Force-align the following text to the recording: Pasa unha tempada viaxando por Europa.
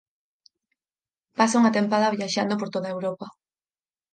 Pasa 1.37 1.59
unha 1.61 1.75
tempada 1.77 2.13
viaxando 2.17 2.53
por 2.59 2.69
Europa. 2.95 3.27